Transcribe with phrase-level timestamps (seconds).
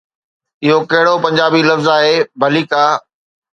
[0.63, 2.83] اهو ڪهڙو پنجابي لفظ آهي، ڀليڪا.